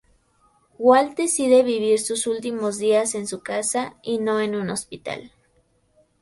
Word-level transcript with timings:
Walt 0.79 1.15
decide 1.15 1.61
vivir 1.61 1.99
sus 1.99 2.25
últimos 2.25 2.79
días 2.79 3.13
en 3.13 3.27
su 3.27 3.43
casa, 3.43 3.97
y 4.01 4.17
no 4.17 4.39
en 4.39 4.55
un 4.55 4.71
hospital. 4.71 5.31